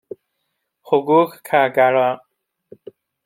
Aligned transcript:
حقوق 0.83 1.31
کارگران 1.49 2.19